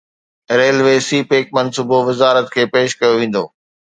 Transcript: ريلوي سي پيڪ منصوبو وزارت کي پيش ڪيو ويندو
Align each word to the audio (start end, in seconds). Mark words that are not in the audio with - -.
ريلوي 0.59 0.97
سي 1.07 1.17
پيڪ 1.29 1.45
منصوبو 1.57 1.97
وزارت 2.09 2.47
کي 2.53 2.63
پيش 2.73 2.89
ڪيو 2.99 3.13
ويندو 3.17 3.43